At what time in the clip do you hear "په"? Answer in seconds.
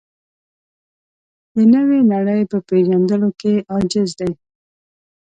2.51-2.57